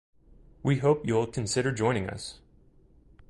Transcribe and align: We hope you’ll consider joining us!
We 0.63 0.77
hope 0.79 1.05
you’ll 1.07 1.27
consider 1.27 1.71
joining 1.71 2.09
us! 2.09 2.39